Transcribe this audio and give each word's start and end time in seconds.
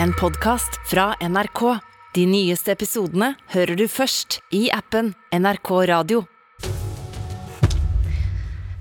en 0.00 0.12
podkast 0.12 0.80
fra 0.90 1.14
NRK. 1.20 1.78
De 2.14 2.26
nyeste 2.26 2.72
episodene 2.72 3.34
hører 3.52 3.76
du 3.76 3.86
først 3.88 4.40
i 4.54 4.68
appen 4.72 5.12
NRK 5.32 5.70
Radio. 5.88 6.24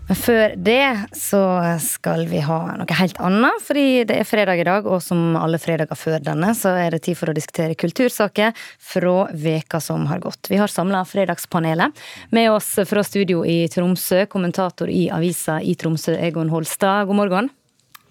Men 0.08 0.18
før 0.20 0.56
det 0.60 1.16
så 1.16 1.40
skal 1.80 2.26
vi 2.28 2.42
ha 2.44 2.58
noe 2.76 2.98
helt 3.00 3.20
annet, 3.24 3.64
fordi 3.64 4.04
det 4.10 4.18
er 4.20 4.28
fredag 4.28 4.60
i 4.60 4.66
dag, 4.68 4.88
og 4.88 5.00
som 5.04 5.38
alle 5.40 5.60
fredager 5.62 5.96
før 5.96 6.20
denne, 6.26 6.52
så 6.58 6.74
er 6.76 6.92
det 6.92 7.06
tid 7.06 7.16
for 7.20 7.32
å 7.32 7.36
diskutere 7.38 7.80
kultursaker 7.80 8.52
fra 8.92 9.16
veka 9.32 9.80
som 9.80 10.04
har 10.12 10.20
gått. 10.20 10.52
Vi 10.52 10.60
har 10.60 10.72
samla 10.72 11.06
Fredagspanelet. 11.08 11.96
Med 12.36 12.52
oss 12.52 12.74
fra 12.90 13.06
studio 13.08 13.46
i 13.48 13.64
Tromsø, 13.72 14.26
kommentator 14.32 14.92
i 14.92 15.06
avisa 15.16 15.62
i 15.64 15.78
Tromsø, 15.80 16.18
Egon 16.20 16.52
Holstad. 16.52 17.08
God 17.08 17.24
morgen. 17.24 17.52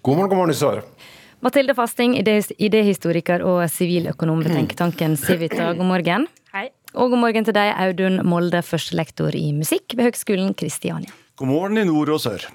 God 0.01 0.17
morgen, 0.17 0.33
god 0.33 0.41
morgen, 0.41 0.57
Sør. 0.57 0.85
Mathilde 1.41 1.73
Fasting, 1.73 2.11
idéhistoriker 2.21 3.41
og 3.49 3.63
siviløkonom 3.73 4.43
ved 4.45 4.53
tenketanken 4.53 5.15
Civita. 5.17 5.71
God 5.73 5.87
morgen. 5.89 6.27
Hei. 6.53 6.67
Og 6.93 7.15
god 7.15 7.17
morgen 7.23 7.47
til 7.47 7.55
deg, 7.57 7.71
Audun 7.81 8.19
Molde, 8.29 8.61
førstelektor 8.61 9.33
i 9.33 9.47
musikk 9.57 9.95
ved 9.97 10.11
Høgskolen 10.11 10.51
Kristiania. 10.53 11.09
God 11.41 11.49
morgen 11.49 11.81
i 11.81 11.87
nord 11.89 12.11
og 12.13 12.21
sør. 12.21 12.45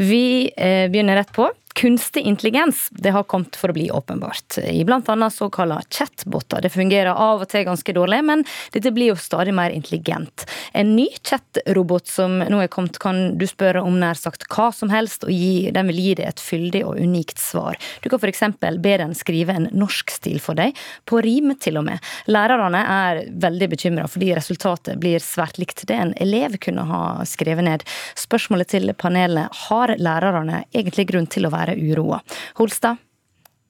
Vi 0.00 0.48
eh, 0.56 0.86
begynner 0.88 1.20
rett 1.20 1.34
på. 1.36 1.50
Kunstig 1.78 2.20
intelligens 2.20 2.88
det 2.90 3.10
har 3.14 3.22
kommet 3.22 3.56
for 3.56 3.70
å 3.70 3.74
bli 3.76 3.84
åpenbart. 3.94 4.58
I 4.58 4.80
bl.a. 4.84 5.30
såkalla 5.30 5.82
chatboter. 5.90 6.58
Det 6.62 6.72
fungerer 6.74 7.14
av 7.14 7.44
og 7.44 7.48
til 7.52 7.62
ganske 7.68 7.92
dårlig, 7.94 8.18
men 8.26 8.42
dette 8.74 8.90
blir 8.90 9.12
jo 9.12 9.14
stadig 9.22 9.54
mer 9.54 9.70
intelligent. 9.70 10.42
En 10.74 10.96
ny 10.96 11.06
chatrobot 11.22 12.10
som 12.10 12.40
nå 12.42 12.58
er 12.64 12.70
kommet, 12.72 12.98
kan 12.98 13.36
du 13.38 13.44
spørre 13.46 13.84
om 13.86 14.00
nær 14.00 14.18
sagt 14.18 14.48
hva 14.50 14.72
som 14.74 14.90
helst, 14.90 15.22
og 15.22 15.30
gi, 15.30 15.70
den 15.70 15.86
vil 15.92 16.00
gi 16.02 16.16
deg 16.18 16.32
et 16.32 16.42
fyldig 16.42 16.82
og 16.88 16.98
unikt 16.98 17.38
svar. 17.38 17.78
Du 18.02 18.10
kan 18.10 18.18
f.eks. 18.18 18.42
be 18.58 18.96
den 19.04 19.14
skrive 19.14 19.54
en 19.54 19.70
norsk 19.70 20.10
stil 20.16 20.42
for 20.42 20.58
deg, 20.58 20.74
på 21.06 21.22
rim 21.22 21.54
til 21.62 21.78
og 21.78 21.86
med. 21.92 22.02
Lærerne 22.26 22.82
er 22.96 23.22
veldig 23.38 23.70
bekymra 23.76 24.08
fordi 24.10 24.32
resultatet 24.34 24.98
blir 24.98 25.22
svært 25.22 25.62
likt 25.62 25.86
det 25.86 25.94
en 25.94 26.16
elev 26.18 26.58
kunne 26.58 26.88
ha 26.90 27.04
skrevet 27.22 27.70
ned. 27.70 27.86
Spørsmålet 28.18 28.74
til 28.74 28.90
panelet 28.98 29.62
har 29.68 29.94
lærerne 29.94 30.64
egentlig 30.74 31.06
grunn 31.12 31.30
til 31.30 31.46
å 31.46 31.54
være 31.54 31.67
uroa? 31.76 32.20
Holstad? 32.58 32.96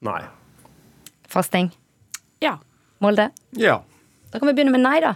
Nei. 0.05 0.21
Fasting? 1.27 1.71
Ja. 2.39 2.57
Molde? 2.99 3.29
Ja. 3.51 3.81
Da 4.31 4.39
kan 4.39 4.47
vi 4.47 4.53
begynne 4.53 4.71
med 4.75 4.83
nei, 4.85 4.99
da. 5.03 5.15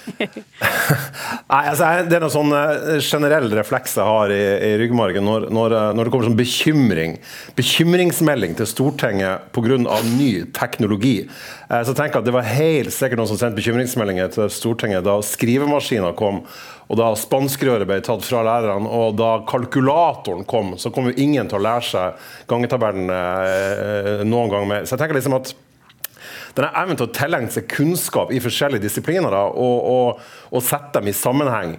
Nei, 1.50 1.62
altså, 1.70 1.86
Det 2.08 2.16
er 2.16 2.22
noen 2.22 2.32
sånn 2.32 2.54
eh, 2.56 2.98
generell 3.04 3.48
refleks 3.52 3.96
jeg 3.98 4.06
har 4.06 4.32
i, 4.34 4.40
i 4.40 4.72
ryggmargen 4.80 5.24
når, 5.26 5.48
når, 5.54 5.74
eh, 5.76 5.86
når 5.96 6.08
det 6.08 6.14
kommer 6.14 6.28
sånn 6.30 6.38
bekymring. 6.38 7.16
Bekymringsmelding 7.58 8.56
til 8.58 8.68
Stortinget 8.70 9.50
pga. 9.54 9.78
ny 10.16 10.30
teknologi. 10.56 11.16
Eh, 11.68 11.82
Så 11.86 11.94
tenker 11.94 12.18
jeg 12.18 12.24
at 12.24 12.28
Det 12.28 12.36
var 12.36 12.48
helt 12.48 12.94
sikkert 12.94 13.22
noen 13.22 13.30
som 13.30 13.40
sendte 13.40 13.60
bekymringsmeldinger 13.60 14.34
til 14.36 14.50
Stortinget 14.52 15.06
da 15.06 15.18
skrivemaskiner 15.24 16.16
kom, 16.18 16.42
og 16.90 16.98
da 16.98 17.12
spanskrøret 17.14 17.86
ble 17.86 18.00
tatt 18.02 18.24
fra 18.26 18.42
lærerne, 18.42 18.88
og 18.90 19.14
da 19.18 19.44
kalkulatoren 19.46 20.42
kom, 20.48 20.74
så 20.74 20.90
kom 20.90 21.06
jo 21.06 21.14
ingen 21.22 21.46
til 21.50 21.60
å 21.60 21.64
lære 21.68 21.86
seg 21.86 22.30
gangetabellen 22.50 23.10
eh, 23.14 24.24
noen 24.26 24.50
gang 24.50 24.66
mer. 24.70 24.86
Så 24.86 24.96
jeg 24.96 25.04
tenker 25.04 25.20
liksom 25.20 25.38
at 25.38 25.54
denne 26.56 26.70
evnen 26.82 26.98
til 27.00 27.08
å 27.08 27.12
tilegne 27.16 27.52
seg 27.52 27.68
kunnskap 27.70 28.32
i 28.34 28.40
forskjellige 28.42 28.86
disipliner 28.86 29.34
da, 29.34 29.44
og, 29.50 29.92
og, 29.94 30.32
og 30.50 30.64
sette 30.66 30.98
dem 30.98 31.10
i 31.12 31.16
sammenheng, 31.16 31.76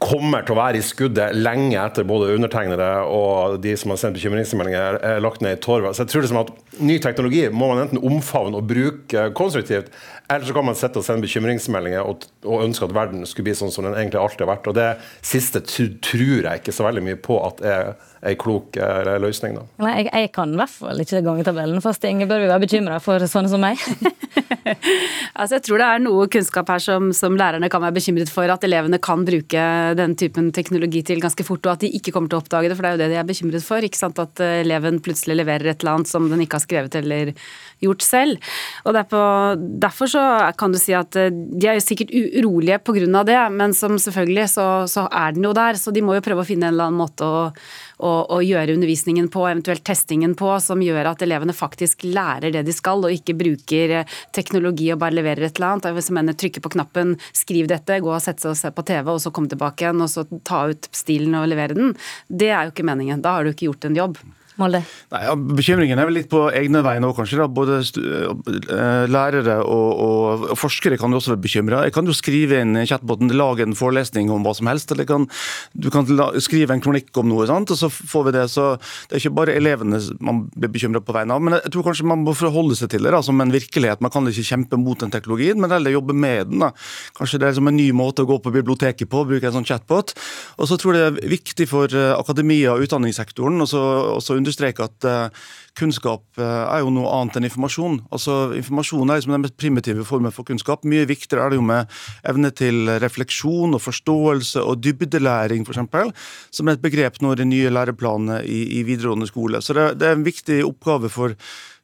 kommer 0.00 0.46
til 0.46 0.54
å 0.54 0.56
være 0.56 0.80
i 0.80 0.84
skuddet 0.84 1.34
lenge 1.36 1.76
etter 1.76 2.06
både 2.08 2.30
undertegnede 2.32 2.86
og 3.12 3.58
de 3.60 3.74
som 3.76 3.92
har 3.92 3.98
sendt 4.00 4.16
bekymringsmeldinger, 4.16 4.96
er 5.04 5.20
lagt 5.20 5.42
ned 5.44 5.58
i 5.58 5.60
torvet. 5.60 5.92
Så 5.92 6.06
jeg 6.06 6.12
tror 6.14 6.24
det 6.24 6.30
som 6.30 6.40
at 6.40 6.52
ny 6.80 6.96
teknologi 7.04 7.42
må 7.52 7.68
man 7.68 7.82
enten 7.82 8.00
omfavne 8.08 8.56
og 8.62 8.70
bruke 8.70 9.26
konstruktivt, 9.36 9.92
eller 10.30 10.46
så 10.48 10.56
kan 10.56 10.64
man 10.70 10.78
sette 10.78 11.02
og 11.02 11.04
sende 11.04 11.26
bekymringsmeldinger 11.26 12.00
og, 12.00 12.24
og 12.46 12.64
ønske 12.64 12.88
at 12.88 12.96
verden 12.96 13.28
skulle 13.28 13.50
bli 13.50 13.58
sånn 13.60 13.74
som 13.74 13.84
den 13.84 13.98
egentlig 13.98 14.22
alltid 14.22 14.46
har 14.46 14.52
vært. 14.54 14.70
Og 14.72 14.78
det 14.78 14.88
siste 15.20 15.60
tr- 15.68 15.92
tror 16.00 16.48
jeg 16.48 16.62
ikke 16.62 16.76
så 16.78 16.88
veldig 16.88 17.04
mye 17.04 17.20
på 17.20 17.36
at 17.44 17.60
er 17.60 17.92
en 18.20 18.36
klok 18.36 18.76
eh, 18.76 19.12
løsning. 19.22 19.56
da. 19.56 19.64
Nei, 19.80 19.94
jeg, 20.02 20.10
jeg 20.12 20.32
kan 20.36 20.52
i 20.52 20.60
hvert 20.60 20.74
fall 20.74 21.00
ikke 21.00 21.22
gangetabellen. 21.24 21.80
Fasting 21.84 22.20
bør 22.28 22.42
vi 22.42 22.50
være 22.50 22.64
bekymra 22.66 22.98
for 23.02 23.24
sånne 23.30 23.52
som 23.52 23.64
meg. 23.64 23.80
Altså, 25.40 25.56
jeg 25.56 25.62
tror 25.64 25.80
det 25.80 25.86
er 25.88 26.02
noe 26.02 26.26
kunnskap 26.30 26.68
her 26.68 26.82
som, 26.82 27.10
som 27.16 27.36
lærerne 27.38 27.70
kan 27.72 27.80
være 27.82 27.96
bekymret 27.96 28.30
for. 28.32 28.50
At 28.52 28.64
elevene 28.66 28.98
kan 29.02 29.22
bruke 29.26 29.62
den 29.96 30.14
typen 30.20 30.50
teknologi 30.54 31.00
til 31.06 31.22
ganske 31.22 31.44
fort, 31.46 31.64
og 31.64 31.72
at 31.72 31.84
de 31.84 31.90
ikke 31.96 32.12
kommer 32.14 32.30
til 32.30 32.38
å 32.38 32.42
oppdage 32.42 32.70
det. 32.70 32.76
For 32.76 32.84
det 32.84 32.90
er 32.90 32.96
jo 32.96 33.00
det 33.00 33.08
de 33.14 33.18
er 33.22 33.28
bekymret 33.28 33.64
for. 33.64 33.86
ikke 33.86 33.98
sant? 33.98 34.20
At 34.20 34.42
eh, 34.44 34.60
eleven 34.64 35.00
plutselig 35.04 35.38
leverer 35.40 35.72
et 35.72 35.80
eller 35.80 36.00
annet 36.00 36.12
som 36.12 36.28
den 36.30 36.44
ikke 36.44 36.60
har 36.60 36.66
skrevet 36.66 36.98
eller 37.00 37.32
gjort 37.80 38.04
selv. 38.04 38.50
Og 38.84 38.96
derfor, 38.98 39.60
derfor 39.86 40.12
så 40.12 40.24
kan 40.60 40.74
du 40.74 40.80
si 40.82 40.94
at 40.98 41.16
eh, 41.18 41.32
de 41.32 41.70
er 41.70 41.80
jo 41.80 41.86
sikkert 41.86 42.12
urolige 42.12 42.80
pga. 42.84 43.24
det, 43.24 43.40
men 43.54 43.76
som 43.76 43.96
selvfølgelig 43.98 44.48
så, 44.52 44.68
så 44.90 45.06
er 45.08 45.38
den 45.38 45.46
jo 45.48 45.56
der. 45.56 45.80
Så 45.80 45.94
de 45.94 46.04
må 46.04 46.18
jo 46.18 46.26
prøve 46.26 46.44
å 46.44 46.50
finne 46.50 46.68
en 46.68 46.76
eller 46.76 46.90
annen 46.90 47.00
måte 47.00 47.24
å 47.24 47.38
å, 48.00 48.09
å 48.30 48.40
gjøre 48.44 48.74
undervisningen 48.76 49.28
på, 49.32 49.44
eventuelt 49.48 49.84
testingen 49.86 50.34
på, 50.38 50.52
som 50.62 50.82
gjør 50.84 51.12
at 51.12 51.24
elevene 51.26 51.54
faktisk 51.56 52.04
lærer 52.08 52.54
det 52.54 52.64
de 52.66 52.74
skal, 52.76 53.04
og 53.04 53.14
ikke 53.14 53.36
bruker 53.38 53.96
eh, 54.00 54.18
teknologi 54.36 54.90
og 54.94 55.00
bare 55.02 55.18
leverer 55.18 55.48
et 55.48 55.60
eller 55.60 55.76
annet. 55.76 55.90
Hvis 55.96 56.12
mener 56.14 56.38
trykke 56.38 56.62
på 56.64 56.74
knappen 56.76 57.16
'skriv 57.32 57.70
dette', 57.70 58.00
gå 58.00 58.10
og 58.12 58.22
sette 58.22 58.44
seg 58.44 58.54
og 58.54 58.60
se 58.60 58.74
på 58.74 58.86
TV, 58.90 59.06
og 59.14 59.22
så 59.22 59.32
komme 59.34 59.50
tilbake 59.52 59.86
igjen 59.86 60.04
og 60.04 60.10
så 60.12 60.26
ta 60.44 60.66
ut 60.70 60.90
stilen 60.94 61.38
og 61.38 61.48
levere 61.50 61.78
den, 61.78 61.96
det 62.28 62.50
er 62.50 62.66
jo 62.66 62.74
ikke 62.74 62.86
meningen. 62.86 63.22
Da 63.22 63.38
har 63.38 63.44
du 63.44 63.54
ikke 63.54 63.70
gjort 63.70 63.88
en 63.88 63.98
jobb. 63.98 64.20
Molde? 64.60 64.82
Nei, 65.10 65.22
ja, 65.26 65.34
Bekymringen 65.34 66.00
er 66.00 66.08
vel 66.08 66.18
litt 66.20 66.30
på 66.30 66.44
egne 66.54 66.82
vegne 66.84 67.08
òg, 67.08 67.16
kanskje. 67.18 67.40
da. 67.40 67.48
Både 67.50 67.80
eh, 67.80 69.04
lærere 69.10 69.58
og, 69.64 69.88
og, 70.04 70.44
og 70.52 70.58
forskere 70.60 70.98
kan 71.00 71.12
jo 71.12 71.20
også 71.20 71.34
være 71.34 71.44
bekymra. 71.46 71.82
Jeg 71.88 71.94
kan 71.96 72.08
jo 72.08 72.16
skrive 72.16 72.60
inn 72.62 72.76
i 72.78 72.86
chatboten, 72.88 73.32
lage 73.34 73.64
en 73.66 73.76
forelesning 73.78 74.30
om 74.32 74.44
hva 74.46 74.54
som 74.56 74.70
helst. 74.70 74.92
eller 74.92 75.08
kan, 75.08 75.26
Du 75.72 75.90
kan 75.92 76.08
la, 76.14 76.30
skrive 76.42 76.76
en 76.76 76.84
kronikk 76.84 77.10
om 77.20 77.30
noe, 77.30 77.48
sant? 77.50 77.72
og 77.72 77.80
så 77.80 77.90
får 77.90 78.28
vi 78.28 78.36
det. 78.38 78.46
Så 78.52 78.66
det 79.08 79.16
er 79.16 79.24
ikke 79.24 79.38
bare 79.40 79.56
elevene 79.58 80.00
man 80.20 80.44
blir 80.54 80.72
bekymra 80.72 81.02
på 81.04 81.16
vegne 81.16 81.36
av. 81.36 81.44
Men 81.44 81.58
jeg 81.58 81.74
tror 81.74 81.88
kanskje 81.90 82.08
man 82.10 82.24
må 82.26 82.36
forholde 82.36 82.76
seg 82.78 82.92
til 82.94 83.06
det 83.06 83.14
da, 83.14 83.22
som 83.24 83.40
en 83.40 83.54
virkelighet. 83.54 84.02
Man 84.04 84.12
kan 84.12 84.28
ikke 84.28 84.46
kjempe 84.52 84.80
mot 84.80 85.00
den 85.00 85.12
teknologien, 85.12 85.60
men 85.60 85.72
heller 85.72 85.94
jobbe 85.96 86.16
med 86.16 86.52
den. 86.52 86.64
da. 86.66 86.72
Kanskje 87.18 87.40
det 87.40 87.50
er 87.50 87.58
som 87.58 87.68
en 87.70 87.78
ny 87.78 87.90
måte 87.96 88.24
å 88.24 88.28
gå 88.28 88.38
på 88.42 88.54
biblioteket 88.54 89.10
på, 89.10 89.24
bruke 89.28 89.48
en 89.48 89.56
sånn 89.58 89.68
chatbot. 89.68 90.14
Og 90.60 90.68
så 90.70 90.78
tror 90.80 90.96
jeg 90.96 91.16
det 91.16 91.24
er 91.24 91.34
viktig 91.34 91.66
for 91.70 91.90
eh, 91.96 92.12
akademia 92.16 92.74
og 92.74 92.84
utdanningssektoren 92.86 93.60
også, 93.64 93.80
også 94.18 94.36
understreke 94.50 94.84
at 94.84 95.06
eh, 95.08 95.46
kunnskap 95.78 96.24
eh, 96.38 96.44
er 96.44 96.82
jo 96.82 96.92
noe 96.94 97.10
annet 97.14 97.38
enn 97.38 97.48
informasjon. 97.48 98.00
Altså 98.10 98.38
Informasjon 98.58 99.08
er 99.08 99.20
liksom 99.20 99.36
den 99.36 99.44
mest 99.46 99.58
primitive 99.60 100.04
formen 100.08 100.34
for 100.34 100.48
kunnskap. 100.48 100.84
Mye 100.84 101.08
viktigere 101.08 101.46
er 101.46 101.54
det 101.54 101.60
jo 101.60 101.66
med 101.70 102.00
evne 102.28 102.52
til 102.52 102.90
refleksjon 103.02 103.78
og 103.78 103.84
forståelse 103.84 104.64
og 104.66 104.82
dybdelæring, 104.84 105.66
f.eks., 105.66 106.30
som 106.50 106.68
er 106.68 106.76
et 106.76 106.84
begrep 106.84 107.20
nå 107.22 107.34
i 107.34 107.40
de 107.40 107.48
nye 107.48 107.72
læreplanene 107.72 108.42
i, 108.44 108.62
i 108.80 108.86
videregående 108.88 109.30
skole. 109.30 109.62
Så 109.64 109.76
det, 109.76 109.92
det 110.00 110.10
er 110.10 110.18
en 110.18 110.26
viktig 110.26 110.62
oppgave 110.66 111.12
for 111.12 111.38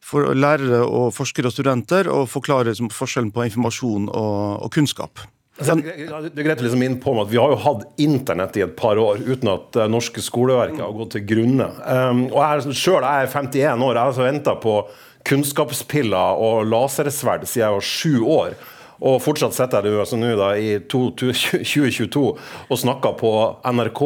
for 0.06 0.36
lærere 0.38 0.84
og 0.86 1.08
forskere 1.16 1.50
og 1.50 1.54
studenter 1.56 2.06
å 2.06 2.20
forklare 2.30 2.70
liksom, 2.70 2.92
forskjellen 2.94 3.32
på 3.34 3.48
informasjon 3.48 4.06
og, 4.06 4.36
og 4.62 4.70
kunnskap. 4.70 5.24
Altså, 5.56 5.78
det 5.80 6.42
er 6.42 6.44
greit 6.44 6.60
å 6.60 6.66
liksom 6.66 6.82
inn 6.84 6.98
på 7.00 7.14
at 7.16 7.30
Vi 7.32 7.38
har 7.40 7.54
jo 7.54 7.56
hatt 7.62 7.84
internett 8.02 8.58
i 8.60 8.64
et 8.66 8.74
par 8.76 8.98
år 9.00 9.22
uten 9.24 9.48
at 9.54 9.78
uh, 9.80 9.86
norske 9.88 10.20
skoleverket 10.20 10.82
har 10.84 10.94
gått 10.98 11.14
til 11.16 11.24
grunne. 11.30 11.70
Um, 11.80 12.26
og 12.28 12.40
jeg 12.42 12.76
Sjøl 12.76 13.00
er 13.00 13.24
jeg 13.24 13.32
51 13.32 13.84
år. 13.86 13.94
Jeg 13.94 14.02
har 14.02 14.10
altså 14.10 14.26
venta 14.26 14.56
på 14.60 14.78
kunnskapspiller 15.26 16.42
og 16.44 16.68
lasersverd 16.68 17.46
siden 17.48 17.64
jeg 17.64 17.76
var 17.78 17.88
sju 17.88 18.14
år. 18.36 18.58
Og 19.06 19.18
fortsatt 19.20 19.56
sitter 19.56 19.88
jeg 19.88 20.00
altså 20.00 20.20
nå 20.20 20.30
da 20.38 20.52
i 20.56 20.76
to, 20.88 21.10
to, 21.18 21.32
2022 21.32 22.22
og 22.26 22.78
snakker 22.80 23.16
på 23.20 23.32
NRK 23.68 24.02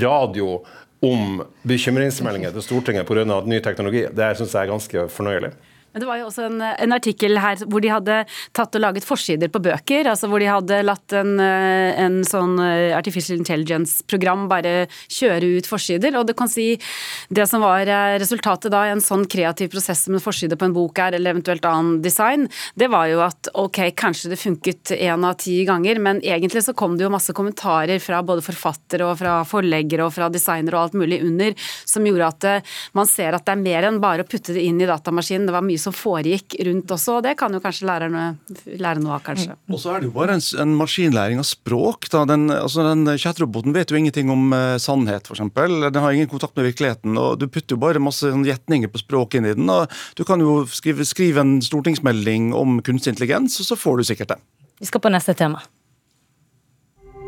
radio 0.00 0.56
om 1.04 1.42
bekymringsmeldinger 1.68 2.54
til 2.54 2.64
Stortinget 2.64 3.06
pga. 3.06 3.42
ny 3.44 3.60
teknologi. 3.62 4.06
Det 4.10 4.32
syns 4.38 4.54
jeg 4.54 4.62
er 4.62 4.72
ganske 4.72 5.06
fornøyelig. 5.12 5.52
Men 5.94 6.02
det 6.02 6.08
var 6.08 6.18
jo 6.18 6.26
også 6.26 6.48
en, 6.48 6.58
en, 6.60 6.94
artikkel 6.94 7.38
her 7.38 7.60
hvor 7.70 7.82
de 7.82 7.92
hadde 7.92 8.16
tatt 8.56 8.74
og 8.74 8.82
laget 8.82 9.06
forsider 9.06 9.50
på 9.52 9.62
bøker. 9.62 10.08
altså 10.10 10.26
Hvor 10.30 10.42
de 10.42 10.50
hadde 10.50 10.80
latt 10.82 11.14
en, 11.14 11.38
en 11.38 12.20
sånn 12.26 12.58
artificial 12.58 13.38
intelligence-program 13.38 14.48
bare 14.50 14.88
kjøre 15.06 15.52
ut 15.58 15.68
forsider. 15.70 16.18
Og 16.18 16.26
du 16.26 16.34
kan 16.36 16.50
si 16.50 16.72
det 17.30 17.46
som 17.50 17.62
var 17.62 17.86
resultatet 18.18 18.72
da 18.74 18.84
i 18.88 18.92
en 18.94 19.04
sånn 19.04 19.22
kreativ 19.30 19.70
prosess 19.70 20.04
som 20.08 20.16
en 20.18 20.24
forside 20.24 20.58
på 20.58 20.66
en 20.66 20.74
bok 20.74 20.98
er, 20.98 21.14
eller 21.14 21.34
eventuelt 21.36 21.64
annen 21.68 22.00
design, 22.02 22.48
det 22.74 22.90
var 22.90 23.06
jo 23.12 23.22
at 23.24 23.50
ok, 23.54 23.80
kanskje 23.98 24.32
det 24.32 24.40
funket 24.40 24.94
én 24.96 25.26
av 25.26 25.38
ti 25.40 25.60
ganger, 25.68 26.00
men 26.02 26.22
egentlig 26.26 26.64
så 26.66 26.74
kom 26.76 26.98
det 26.98 27.06
jo 27.06 27.12
masse 27.14 27.34
kommentarer 27.36 28.02
fra 28.02 28.22
både 28.26 28.44
forfattere 28.44 29.06
og 29.06 29.18
fra 29.20 29.36
forleggere 29.48 30.08
og 30.08 30.14
fra 30.16 30.30
designere 30.32 30.78
og 30.78 30.88
alt 30.88 30.98
mulig 30.98 31.20
under, 31.24 31.54
som 31.86 32.06
gjorde 32.06 32.32
at 32.34 32.74
man 32.96 33.08
ser 33.10 33.36
at 33.36 33.46
det 33.46 33.54
er 33.54 33.62
mer 33.62 33.88
enn 33.88 34.02
bare 34.02 34.24
å 34.24 34.28
putte 34.28 34.56
det 34.56 34.64
inn 34.66 34.80
i 34.82 34.88
datamaskinen. 34.88 35.46
Det 35.48 35.54
var 35.54 35.66
mye 35.66 35.83
som 35.84 35.94
foregikk 35.94 36.56
rundt 36.66 36.92
også. 36.94 37.18
og 37.18 37.26
Det 37.26 37.34
kan 37.40 37.52
jo 37.54 37.60
kanskje 37.62 37.88
lærerne 37.88 38.24
lære 38.80 39.02
noe 39.02 39.18
av, 39.18 39.24
kanskje. 39.26 39.56
Og 39.70 39.80
så 39.82 39.94
er 39.94 40.02
det 40.02 40.10
jo 40.10 40.14
bare 40.16 40.38
en, 40.38 40.44
en 40.64 40.74
maskinlæring 40.80 41.42
av 41.42 41.48
språk. 41.48 42.08
da. 42.12 42.24
Den, 42.28 42.48
altså 42.54 42.86
den 42.88 43.06
Chatroboten 43.20 43.76
vet 43.76 43.92
jo 43.92 44.00
ingenting 44.00 44.32
om 44.32 44.48
uh, 44.54 44.76
sannhet, 44.82 45.28
f.eks. 45.28 45.44
Den 45.54 46.02
har 46.02 46.16
ingen 46.16 46.30
kontakt 46.30 46.56
med 46.58 46.70
virkeligheten. 46.70 47.18
og 47.20 47.38
Du 47.42 47.46
putter 47.48 47.76
jo 47.76 47.82
bare 47.84 48.02
masse 48.02 48.26
sånn 48.26 48.46
gjetninger 48.48 48.92
på 48.92 49.04
språk 49.04 49.38
inn 49.38 49.48
i 49.48 49.54
den. 49.56 49.70
og 49.70 49.92
Du 50.18 50.24
kan 50.28 50.42
jo 50.42 50.62
skrive, 50.70 51.06
skrive 51.08 51.44
en 51.44 51.56
stortingsmelding 51.64 52.52
om 52.56 52.80
kunstig 52.84 53.14
intelligens, 53.14 53.60
og 53.60 53.72
så 53.72 53.78
får 53.78 54.00
du 54.00 54.10
sikkert 54.12 54.34
det. 54.36 54.42
Vi 54.80 54.90
skal 54.90 55.02
på 55.04 55.12
neste 55.12 55.36
tema. 55.38 55.62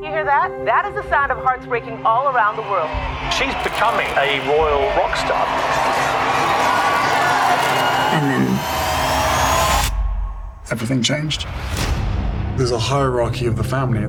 You 0.03 0.13
hear 0.13 0.25
that? 0.25 0.53
That 0.67 0.85
is 0.89 0.95
the 0.95 1.09
sound 1.09 1.33
of 1.33 1.39
hearts 1.39 1.67
breaking 1.67 2.05
all 2.05 2.29
around 2.29 2.57
the 2.57 2.67
world. 2.69 2.91
She's 3.33 3.57
becoming 3.65 4.07
a 4.15 4.39
royal 4.47 4.85
rock 4.95 5.17
star. 5.17 6.06
And 8.17 8.31
then 8.31 9.91
everything 10.71 11.03
changed. 11.03 11.47
There's 12.57 12.71
a 12.71 12.79
hierarchy 12.79 13.45
of 13.45 13.57
the 13.57 13.63
family. 13.63 14.01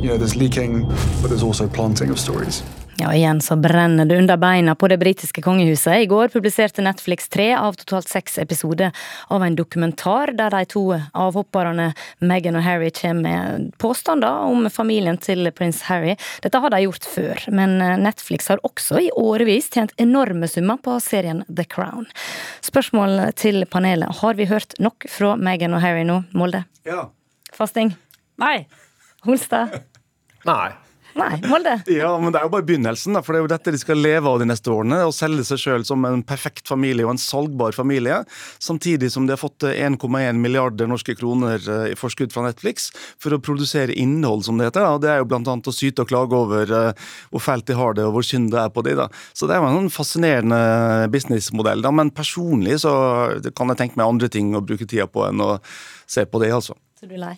You 0.00 0.08
know, 0.08 0.16
there's 0.16 0.34
leaking, 0.34 0.88
but 1.20 1.28
there's 1.28 1.42
also 1.42 1.68
planting 1.68 2.08
of 2.08 2.18
stories. 2.18 2.62
Ja, 2.96 3.14
igjen 3.14 3.40
så 3.40 3.56
brenner 3.56 4.04
det 4.04 4.18
under 4.18 4.36
beina 4.36 4.74
på 4.74 4.88
det 4.88 4.98
britiske 5.00 5.42
kongehuset. 5.42 5.94
I 6.04 6.06
går 6.06 6.28
publiserte 6.28 6.82
Netflix 6.84 7.28
tre 7.32 7.48
av 7.56 7.72
totalt 7.80 8.08
seks 8.08 8.36
episoder 8.38 8.92
av 9.32 9.44
en 9.44 9.56
dokumentar 9.56 10.34
der 10.36 10.52
de 10.52 10.60
to 10.68 10.82
avhopperne 11.16 11.88
Meghan 12.20 12.58
og 12.60 12.66
Harry 12.66 12.90
kommer 12.94 13.22
med 13.22 13.72
påstander 13.80 14.44
om 14.44 14.68
familien 14.70 15.16
til 15.16 15.48
prins 15.56 15.80
Harry. 15.88 16.18
Dette 16.44 16.60
har 16.60 16.74
de 16.74 16.82
gjort 16.84 17.08
før, 17.08 17.42
men 17.48 17.78
Netflix 18.04 18.52
har 18.52 18.60
også 18.66 19.00
i 19.00 19.10
årevis 19.16 19.72
tjent 19.72 19.96
enorme 19.96 20.50
summer 20.50 20.76
på 20.76 20.98
serien 21.00 21.42
The 21.48 21.64
Crown. 21.64 22.06
Spørsmål 22.60 23.32
til 23.40 23.64
panelet. 23.72 24.20
Har 24.20 24.36
vi 24.36 24.50
hørt 24.52 24.76
nok 24.78 25.08
fra 25.08 25.34
Meghan 25.40 25.74
og 25.74 25.82
Harry 25.82 26.04
nå, 26.04 26.22
Molde? 26.36 26.66
Ja. 26.84 27.08
Fasting? 27.56 27.96
Nei. 28.42 28.66
Holstad? 29.24 29.80
Nei. 30.44 30.81
Nei, 31.18 31.36
Molde? 31.44 31.74
Ja, 31.92 32.10
men 32.20 32.32
det 32.32 32.40
er 32.40 32.46
jo 32.46 32.52
bare 32.54 32.64
begynnelsen. 32.66 33.16
da, 33.16 33.22
for 33.24 33.34
Det 33.34 33.40
er 33.40 33.44
jo 33.44 33.50
dette 33.52 33.74
de 33.74 33.80
skal 33.80 34.00
leve 34.00 34.30
av 34.30 34.38
de 34.40 34.46
neste 34.48 34.70
årene. 34.72 35.02
Å 35.04 35.12
selge 35.14 35.44
seg 35.44 35.60
sjøl 35.60 35.84
som 35.84 36.04
en 36.08 36.22
perfekt 36.24 36.70
familie 36.70 37.04
og 37.04 37.14
en 37.14 37.20
salgbar 37.20 37.76
familie. 37.76 38.22
Samtidig 38.62 39.10
som 39.12 39.26
de 39.26 39.34
har 39.34 39.40
fått 39.40 39.66
1,1 39.68 40.40
milliarder 40.40 40.88
norske 40.88 41.16
kroner 41.18 41.60
eh, 41.60 41.92
i 41.92 41.98
forskudd 41.98 42.32
fra 42.32 42.46
Netflix 42.46 42.90
for 43.20 43.36
å 43.36 43.40
produsere 43.42 43.92
innhold, 43.92 44.46
som 44.48 44.58
det 44.58 44.70
heter. 44.70 44.86
da, 44.86 44.96
og 44.96 45.04
Det 45.04 45.12
er 45.12 45.20
jo 45.20 45.28
bl.a. 45.28 45.42
å 45.42 45.76
syte 45.76 46.06
og 46.06 46.10
klage 46.10 46.38
over 46.38 46.72
uh, 46.72 47.12
hvor 47.30 47.44
fælt 47.44 47.68
de 47.68 47.76
har 47.76 47.96
det 47.98 48.06
og 48.08 48.16
hvor 48.16 48.26
synd 48.26 48.52
det 48.54 48.62
er 48.62 48.72
på 48.72 48.84
de 48.86 48.96
da. 48.98 49.08
Så 49.36 49.48
det 49.48 49.56
er 49.56 49.62
jo 49.62 49.68
en 49.68 49.80
sånn 49.82 49.94
fascinerende 49.94 50.62
businessmodell. 51.12 51.84
da, 51.84 51.92
Men 51.92 52.12
personlig 52.14 52.80
så 52.86 52.92
kan 53.52 53.72
jeg 53.72 53.82
tenke 53.84 54.00
meg 54.00 54.08
andre 54.08 54.32
ting 54.32 54.54
å 54.56 54.64
bruke 54.64 54.88
tida 54.88 55.08
på 55.10 55.28
enn 55.28 55.44
å 55.44 55.54
se 56.08 56.24
på 56.24 56.40
det, 56.42 56.52
altså. 56.56 56.78
Så 56.98 57.08
du 57.10 57.16
er 57.18 57.26
lei? 57.28 57.36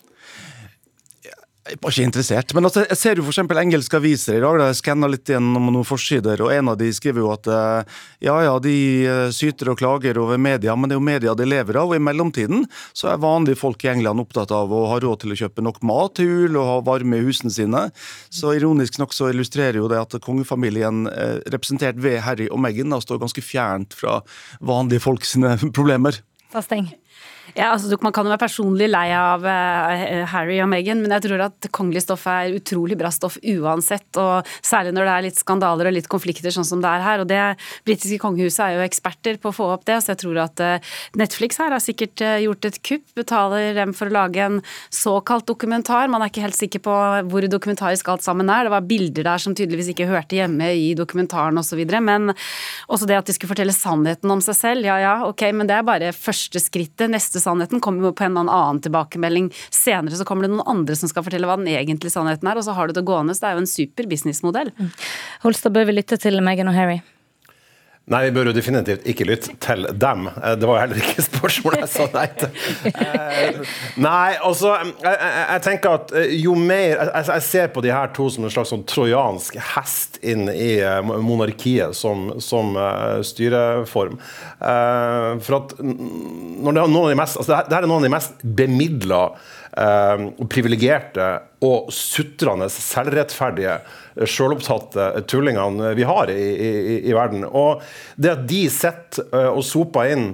Jeg 1.64 1.78
var 1.80 1.94
ikke 1.94 2.04
interessert. 2.04 2.52
Men 2.52 2.68
altså, 2.68 2.82
jeg 2.84 2.98
ser 3.00 3.16
jo 3.16 3.24
f.eks. 3.24 3.38
engelske 3.40 3.96
aviser 3.96 4.36
i 4.36 4.42
dag. 4.42 4.58
Jeg 4.60 4.76
skanna 4.82 5.08
litt 5.08 5.30
gjennom 5.32 5.70
noen 5.72 5.86
forsider, 5.88 6.42
og 6.44 6.52
en 6.52 6.68
av 6.74 6.76
de 6.76 6.90
skriver 6.92 7.22
jo 7.22 7.30
at 7.32 7.48
eh, 7.48 7.94
ja, 8.26 8.34
ja, 8.44 8.52
de 8.60 8.74
eh, 9.08 9.28
syter 9.32 9.70
og 9.72 9.78
klager 9.80 10.20
over 10.20 10.36
media, 10.36 10.74
men 10.76 10.90
det 10.90 10.96
er 10.96 11.00
jo 11.00 11.06
media 11.06 11.34
de 11.38 11.46
lever 11.48 11.78
av. 11.80 11.88
Og 11.88 11.96
i 11.96 12.02
mellomtiden 12.04 12.66
så 12.92 13.14
er 13.14 13.22
vanlige 13.22 13.62
folk 13.62 13.80
i 13.86 13.94
England 13.94 14.20
opptatt 14.20 14.52
av 14.52 14.74
å 14.76 14.82
ha 14.90 14.98
råd 15.00 15.22
til 15.22 15.32
å 15.32 15.38
kjøpe 15.40 15.64
nok 15.64 15.80
mat 15.88 16.18
til 16.20 16.28
jul 16.28 16.58
og 16.60 16.68
ha 16.68 16.76
varme 16.90 17.22
i 17.22 17.24
husene 17.24 17.54
sine. 17.54 17.86
Så 18.28 18.52
ironisk 18.58 19.00
nok 19.00 19.16
så 19.16 19.30
illustrerer 19.32 19.80
jo 19.80 19.88
det 19.88 20.02
at 20.02 20.18
kongefamilien, 20.26 21.06
eh, 21.08 21.38
representert 21.54 21.96
ved 21.96 22.20
Harry 22.28 22.50
og 22.52 22.60
Meghan, 22.60 22.92
står 23.00 23.24
ganske 23.24 23.40
fjernt 23.40 23.96
fra 23.96 24.20
vanlige 24.60 25.06
folk 25.08 25.24
sine 25.24 25.56
problemer. 25.72 26.20
Fasting? 26.52 26.92
Ja, 27.52 27.70
altså 27.74 27.94
Man 28.02 28.12
kan 28.14 28.24
jo 28.26 28.32
være 28.32 28.42
personlig 28.42 28.88
lei 28.88 29.06
av 29.14 29.44
uh, 29.44 30.24
Harry 30.32 30.56
og 30.64 30.68
Meghan, 30.72 31.02
men 31.04 31.12
jeg 31.16 31.26
tror 31.26 31.44
at 31.46 31.68
kongelig 31.74 32.04
stoff 32.06 32.24
er 32.30 32.56
utrolig 32.56 32.96
bra 32.98 33.10
stoff 33.14 33.36
uansett. 33.38 34.08
og 34.18 34.48
Særlig 34.64 34.94
når 34.96 35.06
det 35.06 35.14
er 35.14 35.26
litt 35.28 35.40
skandaler 35.40 35.90
og 35.90 35.94
litt 35.94 36.08
konflikter, 36.10 36.50
sånn 36.54 36.66
som 36.66 36.82
det 36.82 36.90
er 36.90 37.04
her. 37.04 37.22
og 37.22 37.28
Det 37.30 37.42
britiske 37.86 38.18
kongehuset 38.22 38.64
er 38.64 38.78
jo 38.78 38.86
eksperter 38.86 39.38
på 39.42 39.52
å 39.52 39.56
få 39.56 39.68
opp 39.76 39.84
det, 39.86 40.00
så 40.02 40.14
jeg 40.14 40.22
tror 40.24 40.40
at 40.46 40.64
uh, 40.64 40.94
Netflix 41.20 41.60
her 41.62 41.74
har 41.74 41.84
sikkert 41.84 42.24
uh, 42.24 42.40
gjort 42.42 42.70
et 42.70 42.80
kupp. 42.90 43.06
Betaler 43.20 43.78
dem 43.78 43.94
for 43.94 44.10
å 44.10 44.16
lage 44.16 44.42
en 44.42 44.58
såkalt 44.90 45.46
dokumentar. 45.50 46.10
Man 46.10 46.24
er 46.24 46.32
ikke 46.32 46.46
helt 46.46 46.58
sikker 46.58 46.82
på 46.84 46.96
hvor 47.30 47.48
dokumentarisk 47.50 48.08
alt 48.10 48.26
sammen 48.26 48.50
er. 48.50 48.66
Det 48.66 48.74
var 48.74 48.88
bilder 48.88 49.28
der 49.30 49.44
som 49.44 49.54
tydeligvis 49.54 49.92
ikke 49.92 50.08
hørte 50.10 50.40
hjemme 50.40 50.72
i 50.74 50.90
dokumentaren 50.98 51.60
osv. 51.60 51.84
Men 52.02 52.32
også 52.88 53.06
det 53.10 53.20
at 53.20 53.30
de 53.30 53.36
skulle 53.36 53.54
fortelle 53.54 53.76
sannheten 53.76 54.32
om 54.32 54.42
seg 54.44 54.58
selv, 54.58 54.88
ja 54.88 54.98
ja, 55.02 55.14
ok, 55.28 55.46
men 55.54 55.68
det 55.70 55.78
er 55.78 55.86
bare 55.86 56.12
første 56.16 56.60
skrittet. 56.62 57.10
Neste 57.12 57.33
sannheten 57.42 57.82
kommer 57.84 58.10
jo 58.10 58.14
på 58.16 58.26
en 58.26 58.38
annen 58.42 58.82
tilbakemelding. 58.84 59.50
Senere 59.74 60.18
så 60.18 60.26
kommer 60.28 60.46
det 60.46 60.54
noen 60.54 60.66
andre 60.76 60.98
som 60.98 61.10
skal 61.10 61.26
fortelle 61.26 61.48
hva 61.48 61.58
den 61.60 61.70
egentlige 61.72 62.14
sannheten 62.14 62.50
er, 62.50 62.60
og 62.60 62.66
så 62.66 62.76
har 62.76 62.88
du 62.88 62.96
det 62.96 63.06
gående. 63.08 63.34
Så 63.34 63.46
det 63.46 63.50
er 63.50 63.58
jo 63.58 63.64
en 63.64 63.74
super 63.74 64.10
businessmodell. 64.10 64.74
Holstad, 65.44 65.74
bør 65.74 65.90
vi 65.90 65.98
lytte 65.98 66.20
til 66.20 66.40
Meghan 66.44 66.70
og 66.70 66.78
Harry? 66.78 67.00
Nei, 68.04 68.18
vi 68.26 68.34
bør 68.36 68.50
jo 68.50 68.52
definitivt 68.52 69.06
ikke 69.08 69.24
lytte 69.24 69.54
til 69.64 69.86
dem. 69.96 70.26
Eh, 70.28 70.54
det 70.60 70.68
var 70.68 70.76
jo 70.76 70.80
heller 70.82 70.98
ikke 71.00 71.22
spørsmålet 71.24 71.84
jeg 71.86 71.92
sa 71.94 72.08
nei 72.12 72.26
til. 72.36 72.50
Eh, 72.90 73.70
nei, 74.06 74.34
altså 74.44 74.74
jeg, 74.76 75.14
jeg, 75.14 75.62
tenker 75.64 75.96
at 75.96 76.12
eh, 76.20 76.34
jo 76.36 76.52
mer 76.52 77.00
jeg, 77.00 77.24
jeg, 77.30 77.44
ser 77.46 77.72
på 77.72 77.80
de 77.84 77.94
her 77.94 78.12
to 78.12 78.28
som 78.28 78.44
en 78.44 78.52
slags 78.52 78.74
sånn 78.74 78.84
trojansk 78.90 79.56
hest 79.70 80.20
inn 80.20 80.52
i 80.52 80.74
monarkiet 81.24 81.96
som, 81.96 82.34
som 82.44 82.76
styreform. 83.24 84.20
For 84.60 85.56
at 85.56 85.74
når 85.80 86.76
det 86.76 86.84
er 86.84 86.92
noen 86.92 87.06
av 87.06 87.12
de 87.14 87.18
mest 87.18 87.40
altså 87.40 87.62
det 87.68 87.76
her 87.78 87.86
er 87.86 87.88
noen 87.88 88.02
av 88.02 88.08
de 88.08 88.14
mest 88.18 88.44
bemidla 88.44 89.24
uh, 89.76 90.46
privilegerte 90.50 91.28
og 91.64 91.90
sutrende, 91.94 92.68
selvrettferdige, 92.72 93.78
selvopptatte 94.28 95.10
tullingene 95.30 95.94
vi 95.98 96.06
har 96.06 96.30
i, 96.32 96.40
i, 96.54 96.72
i, 97.02 97.14
verden. 97.16 97.46
Og 97.48 97.82
det 98.20 98.34
at 98.34 98.44
de 98.50 98.64
sitter 98.72 99.50
og 99.50 99.62
soper 99.66 100.12
inn 100.14 100.28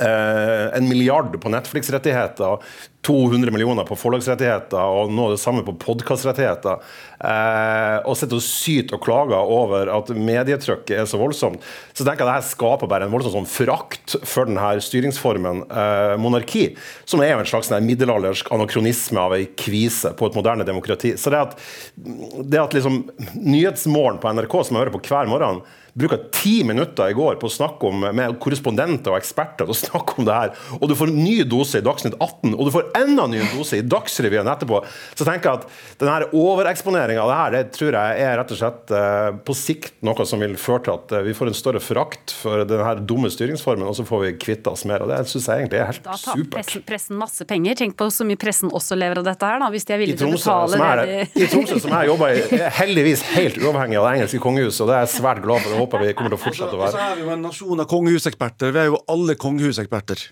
eh, 0.00 0.76
en 0.76 0.88
milliard 0.88 1.40
på 1.40 1.52
Netflix-rettigheter, 1.52 2.62
200 3.02 3.50
millioner 3.50 3.86
på 3.86 3.96
forlagsrettigheter 3.98 4.78
og 4.78 5.10
nå 5.10 5.24
det 5.32 5.40
samme 5.42 5.64
på 5.66 5.74
podkastrettigheter. 5.82 6.78
Eh, 7.18 7.96
og 8.06 8.14
sitter 8.18 8.38
og 8.38 8.44
syter 8.46 8.96
og 8.98 9.02
klager 9.02 9.52
over 9.56 9.90
at 9.90 10.12
medietrykket 10.14 10.94
er 11.02 11.08
så 11.10 11.18
voldsomt. 11.18 11.64
Så 11.92 12.06
tenker 12.06 12.22
jeg 12.22 12.30
at 12.30 12.44
dette 12.44 12.54
skaper 12.54 12.90
bare 12.90 13.08
en 13.08 13.14
voldsom 13.14 13.34
sånn 13.34 13.50
forakt 13.50 14.16
for 14.22 14.46
denne 14.46 14.70
styringsformen 14.86 15.64
eh, 15.66 16.14
monarki, 16.22 16.68
som 17.04 17.24
er 17.24 17.34
jo 17.34 17.42
en 17.42 17.52
slags 17.52 17.72
sånn 17.72 17.86
middelaldersk 17.88 18.52
anakronisme 18.54 19.26
av 19.26 19.36
ei 19.36 19.50
kvise 19.58 20.14
på 20.18 20.30
et 20.30 20.38
moderne 20.38 20.66
demokrati. 20.68 21.16
Så 21.18 21.34
det 21.34 21.42
at, 21.42 21.58
det 21.96 22.62
at 22.62 22.78
liksom 22.78 23.02
Nyhetsmorgen 23.42 24.22
på 24.22 24.30
NRK, 24.30 24.60
som 24.62 24.76
jeg 24.76 24.84
hører 24.84 24.94
på 24.94 25.02
hver 25.10 25.30
morgen, 25.30 25.62
bruka 25.92 26.16
ti 26.32 26.64
minutter 26.64 27.10
i 27.10 27.16
går 27.16 27.36
på 27.40 27.48
å 27.48 27.52
snakke 27.52 27.88
om, 27.90 28.06
med 28.16 28.38
korrespondenter 28.40 29.12
og 29.12 29.18
eksperter 29.18 29.68
å 29.68 29.76
snakke 29.76 30.16
om 30.20 30.28
det 30.28 30.36
her, 30.36 30.54
og 30.78 30.88
du 30.88 30.96
får 30.96 31.12
en 31.12 31.20
ny 31.20 31.42
dose 31.48 31.82
i 31.82 31.84
Dagsnytt 31.84 32.16
18, 32.16 32.54
og 32.54 32.68
du 32.68 32.72
får 32.74 32.88
enda 33.02 33.26
ny 33.28 33.42
dose 33.52 33.80
i 33.80 33.84
Dagsrevyen 33.84 34.48
etterpå, 34.48 34.80
så 35.18 35.26
tenker 35.28 35.50
jeg 35.50 35.60
at 35.60 36.00
denne 36.00 36.30
overeksponeringa 36.32 37.24
av 37.24 37.32
det 37.32 37.38
her, 37.40 37.56
det 37.56 37.76
tror 37.76 37.98
jeg 37.98 38.24
er 38.24 38.38
rett 38.40 38.54
og 38.54 38.60
slett 38.62 38.94
eh, 38.96 39.28
på 39.44 39.56
sikt 39.58 39.98
noe 40.06 40.26
som 40.28 40.40
vil 40.42 40.56
føre 40.60 40.86
til 40.86 40.94
at 40.96 41.14
eh, 41.18 41.24
vi 41.28 41.36
får 41.36 41.52
en 41.52 41.58
større 41.58 41.82
forakt 41.82 42.34
for 42.40 42.64
denne 42.68 42.94
dumme 43.08 43.30
styringsformen, 43.32 43.84
og 43.88 43.98
så 43.98 44.06
får 44.08 44.24
vi 44.24 44.32
kvitte 44.46 44.72
oss 44.72 44.86
mer. 44.88 45.04
og 45.04 45.12
Det 45.12 45.20
syns 45.30 45.50
jeg 45.50 45.64
egentlig 45.64 45.82
er 45.82 45.90
helt 45.90 46.04
da 46.06 46.16
tar 46.16 46.38
supert. 46.40 46.56
Pressen, 46.56 46.86
pressen 46.88 47.20
masse 47.20 47.46
penger. 47.48 47.76
Tenk 47.82 47.98
på 48.00 48.08
så 48.12 48.26
mye 48.28 48.40
pressen 48.40 48.72
også 48.72 48.96
lever 48.98 49.20
av 49.20 49.28
dette 49.28 49.48
her, 49.52 49.60
da, 49.62 49.68
hvis 49.74 49.86
de 49.88 49.96
er 49.96 50.02
villige 50.02 50.22
til 50.22 50.32
å 50.32 50.38
betale 50.38 50.80
det. 51.02 51.28
I 51.36 51.50
Tromsø, 51.52 51.78
som 51.84 51.94
jeg 51.98 52.10
jobber 52.12 52.32
i, 52.32 52.42
er 52.58 52.76
heldigvis 52.80 53.24
helt 53.36 53.60
uavhengig 53.60 54.00
av 54.00 54.08
det 54.08 54.16
engelske 54.16 54.42
kongehuset, 54.42 54.84
og 54.84 54.92
det 54.92 54.98
er 54.98 55.06
jeg 55.06 55.14
svært 55.18 55.44
glad 55.44 55.64
for. 55.66 55.81
Håper 55.82 56.06
vi 56.06 56.14
kommer 56.16 56.32
til 56.32 56.40
å 56.40 56.42
fortsette 56.46 56.78
å 56.78 56.80
Og 56.86 56.94
så 56.94 57.02
er 57.10 57.18
vi 57.18 57.26
jo 57.26 57.34
en 57.34 57.44
nasjon 57.46 57.84
av 57.84 57.90
kongehuseksperter. 57.90 58.72
Vi 58.74 58.82
er 58.84 58.90
jo 58.92 59.02
alle 59.12 59.36
kongehuseksperter. 59.40 60.24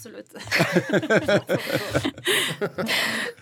Absolutt. 0.00 0.32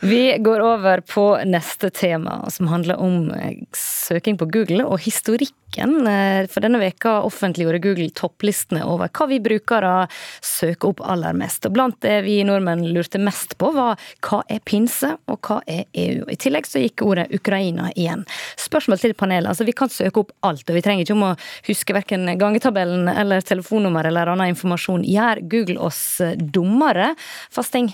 Vi 0.00 0.36
går 0.38 0.60
over 0.60 1.00
på 1.00 1.38
neste 1.44 1.90
tema, 1.90 2.50
som 2.50 2.66
handler 2.66 2.96
om 2.96 3.30
eh, 3.30 3.52
søking 3.72 4.38
på 4.38 4.44
Google 4.44 4.84
og 4.84 5.00
historikken. 5.00 6.06
Eh, 6.08 6.46
For 6.50 6.64
denne 6.64 6.80
veka 6.82 7.20
offentliggjorde 7.26 7.80
Google 7.84 8.10
topplistene 8.10 8.82
over 8.86 9.10
hva 9.12 9.28
vi 9.30 9.38
brukere 9.42 10.08
søker 10.42 10.90
opp 10.90 11.02
aller 11.04 11.36
mest. 11.36 11.66
Og 11.68 11.76
blant 11.76 11.98
det 12.02 12.22
vi 12.26 12.40
nordmenn 12.46 12.86
lurte 12.94 13.20
mest 13.22 13.54
på, 13.58 13.70
var 13.76 14.00
hva 14.24 14.42
er 14.50 14.62
pinse, 14.64 15.12
og 15.30 15.38
hva 15.46 15.60
er 15.66 15.84
EU? 15.92 16.26
I 16.26 16.38
tillegg 16.40 16.66
så 16.66 16.82
gikk 16.82 17.04
ordet 17.06 17.28
Ukraina 17.34 17.92
igjen. 17.94 18.24
Spørsmål 18.58 19.02
til 19.02 19.14
panelet. 19.18 19.52
Altså, 19.52 19.68
vi 19.68 19.76
kan 19.76 19.92
søke 19.92 20.24
opp 20.24 20.34
alt, 20.46 20.66
og 20.66 20.78
vi 20.78 20.82
trenger 20.82 21.06
ikke 21.06 21.18
om 21.18 21.26
å 21.30 21.34
huske 21.68 21.96
verken 21.96 22.26
gangetabellen 22.40 23.10
eller 23.14 23.46
telefonnummer 23.46 24.10
eller 24.10 24.34
annen 24.34 24.54
informasjon. 24.56 25.06
Gjør 25.06 25.44
Google 25.52 25.78
oss 25.90 26.02
eh, 26.24 26.34
dummere? 26.54 27.12
Fasting? 27.54 27.90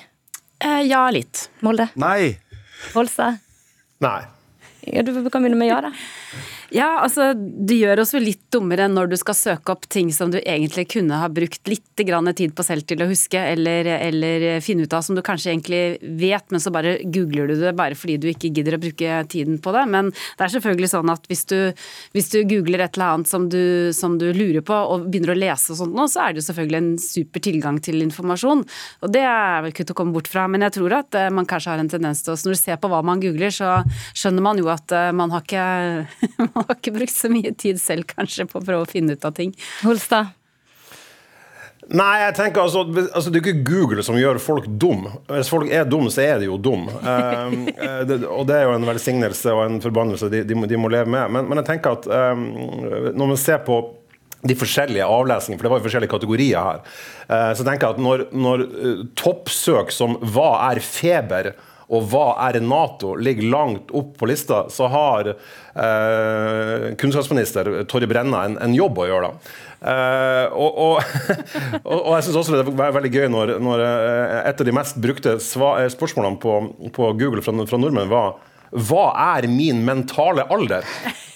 Eh, 0.64 0.82
ja, 0.88 1.04
litt. 1.11 1.49
Molde? 1.64 1.88
Nei! 2.00 2.34
Volsa? 2.94 3.32
Nei. 4.04 4.20
Ja, 4.84 5.02
du 5.02 5.12
kan 5.32 5.42
begynne 5.44 5.56
med 5.56 5.70
ja, 5.70 5.80
da. 5.84 5.92
Ja, 6.73 7.00
altså 7.02 7.33
det 7.35 7.76
gjør 7.76 8.00
oss 8.04 8.14
jo 8.14 8.23
litt 8.23 8.42
dummere 8.54 8.87
når 8.88 9.11
du 9.12 9.16
skal 9.21 9.37
søke 9.37 9.75
opp 9.75 9.88
ting 9.90 10.11
som 10.14 10.30
du 10.33 10.38
egentlig 10.40 10.87
kunne 10.94 11.18
ha 11.21 11.28
brukt 11.33 11.68
litt 11.68 12.02
grann 12.06 12.30
tid 12.35 12.54
på 12.56 12.64
selv 12.66 12.87
til 12.88 13.02
å 13.04 13.09
huske, 13.11 13.38
eller, 13.38 13.88
eller 13.99 14.47
finne 14.64 14.87
ut 14.87 14.97
av 14.97 15.04
som 15.04 15.16
du 15.16 15.23
kanskje 15.25 15.52
egentlig 15.52 15.83
vet, 16.21 16.47
men 16.50 16.62
så 16.62 16.73
bare 16.75 16.97
googler 17.04 17.50
du 17.50 17.56
det 17.61 17.75
bare 17.76 17.99
fordi 17.99 18.16
du 18.23 18.28
ikke 18.30 18.50
gidder 18.54 18.78
å 18.78 18.83
bruke 18.83 19.18
tiden 19.30 19.61
på 19.62 19.75
det. 19.76 19.85
Men 19.90 20.11
det 20.14 20.47
er 20.47 20.54
selvfølgelig 20.54 20.90
sånn 20.94 21.12
at 21.12 21.28
hvis 21.30 21.44
du, 21.50 21.59
hvis 22.16 22.30
du 22.33 22.40
googler 22.49 22.87
et 22.87 22.97
eller 22.97 23.18
annet 23.18 23.30
som 23.30 23.49
du, 23.52 23.92
som 23.97 24.18
du, 24.21 24.30
lurer 24.35 24.64
på 24.66 24.75
og 24.75 25.06
begynner 25.11 25.35
å 25.35 25.38
lese 25.38 25.75
og 25.75 25.78
sånt 25.78 25.94
nå, 25.94 26.09
så 26.11 26.25
er 26.25 26.35
det 26.35 26.42
jo 26.42 26.49
selvfølgelig 26.49 26.80
en 26.80 26.92
super 27.02 27.44
tilgang 27.44 27.78
til 27.85 28.02
informasjon. 28.02 28.64
Og 29.04 29.12
det 29.14 29.23
er 29.28 29.62
vel 29.62 29.75
ikke 29.75 29.87
til 29.87 29.94
å 29.94 30.00
komme 30.00 30.16
bort 30.16 30.30
fra. 30.30 30.47
Men 30.50 30.66
jeg 30.66 30.78
tror 30.78 30.97
at 30.99 31.18
eh, 31.18 31.30
man 31.35 31.49
kanskje 31.49 31.75
har 31.75 31.83
en 31.83 31.90
tendens 31.92 32.25
til 32.25 32.35
å 32.35 32.38
Når 32.44 32.56
du 32.56 32.61
ser 32.61 32.80
på 32.80 32.90
hva 32.90 33.00
man 33.06 33.23
googler, 33.23 33.52
så 33.54 33.76
skjønner 34.16 34.44
man 34.44 34.61
jo 34.61 34.68
at 34.73 34.92
eh, 34.94 35.12
man 35.16 35.33
har 35.35 35.44
ikke 35.44 35.64
har 36.68 36.78
ikke 36.78 36.94
brukt 36.94 37.14
så 37.14 37.30
mye 37.32 37.52
tid 37.58 37.82
selv 37.82 38.08
kanskje 38.11 38.49
på 38.50 38.61
å 38.61 38.64
prøve 38.64 38.87
å 38.87 38.90
finne 38.90 39.16
ut 39.16 39.28
av 39.28 39.37
ting. 39.37 39.54
Holstad? 39.82 40.32
Nei, 41.92 42.12
jeg 42.23 42.34
tenker 42.38 42.62
altså, 42.62 42.84
altså, 43.12 43.28
Det 43.28 43.40
er 43.40 43.42
ikke 43.42 43.66
Google 43.66 44.04
som 44.06 44.16
gjør 44.16 44.38
folk 44.40 44.68
dum. 44.80 45.04
Hvis 45.28 45.50
folk 45.52 45.68
er 45.68 45.84
dum, 45.88 46.06
så 46.12 46.23
er 46.25 46.38
de 46.40 46.49
jo 46.49 46.56
dum. 46.56 46.87
Um, 46.88 47.66
det, 48.08 48.23
og 48.25 48.46
det 48.49 48.56
er 48.56 48.64
jo 48.68 48.78
en 48.78 48.88
velsignelse 48.88 49.52
og 49.52 49.66
en 49.66 49.82
forbannelse 49.84 50.30
de, 50.32 50.44
de, 50.49 50.56
må, 50.56 50.70
de 50.70 50.80
må, 50.80 50.88
leve 50.92 51.11
med. 51.12 51.28
Men, 51.34 51.50
men 51.50 51.61
jeg 51.61 51.68
tenker 51.75 51.99
at 51.99 52.08
um, 52.08 52.46
når 53.12 53.34
man 53.34 53.40
ser 53.40 53.61
på 53.66 53.82
de 54.44 54.56
forskjellige 54.61 55.04
avlesningene, 55.08 55.61
for 55.61 55.66
det 55.66 55.73
var 55.73 55.80
jo 55.80 55.87
forskjellige 55.87 56.12
kategorier 56.12 56.70
her, 56.70 56.80
uh, 57.28 57.52
så 57.56 57.66
tenker 57.66 57.87
jeg 57.87 57.99
at 57.99 58.02
når, 58.08 58.26
når 58.32 58.64
uh, 58.64 59.06
toppsøk 59.20 59.92
som 59.92 60.18
'hva 60.25 60.50
er 60.70 60.80
feber' 60.84 61.54
og 61.93 62.09
hva 62.11 62.25
er 62.47 62.61
Nato 62.64 63.12
ligger 63.21 63.50
langt 63.53 63.93
opp 63.95 64.14
på 64.21 64.29
lista, 64.31 64.64
så 64.73 64.88
har 64.93 65.31
eh, 65.35 66.88
kunnskapsminister 67.00 67.71
Torje 67.91 68.09
Brenna 68.09 68.47
en, 68.49 68.57
en, 68.62 68.76
jobb 68.76 69.03
å 69.03 69.09
gjøre. 69.11 69.31
da. 69.31 69.61
Uh, 69.85 70.47
og, 70.57 70.71
og, 71.85 71.99
og, 71.99 72.11
jeg 72.17 72.25
syns 72.25 72.38
også 72.41 72.57
det 72.57 72.62
er 72.73 72.95
veldig 72.97 73.11
gøy 73.12 73.26
når, 73.29 73.50
når 73.61 73.83
eh, 73.85 74.38
et 74.49 74.62
av 74.62 74.64
de 74.64 74.73
mest 74.73 74.97
brukte 74.97 75.35
eh, 75.37 75.88
spørsmålene 75.93 76.41
på, 76.41 76.55
på 76.97 77.11
Google 77.21 77.45
fra, 77.45 77.53
fra 77.69 77.81
nordmenn 77.83 78.09
var 78.09 78.38
hva 78.75 79.05
er 79.37 79.47
min 79.47 79.85
mentale 79.87 80.43
alder? 80.50 80.87